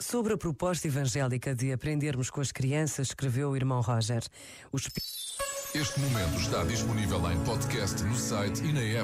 [0.00, 4.22] Sobre a proposta evangélica de aprendermos com as crianças, escreveu o irmão Roger.
[4.72, 4.88] Os...
[5.74, 8.94] Este momento está disponível em podcast no site e na app.